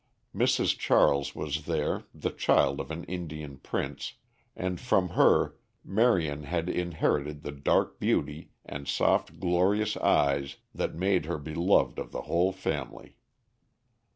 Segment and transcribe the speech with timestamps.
[0.35, 0.75] Mrs.
[0.75, 4.13] Charles was there, the child of an Indian prince,
[4.55, 11.25] and from her Marion had inherited the dark beauty and soft glorious eyes that made
[11.25, 13.15] her beloved of the whole family.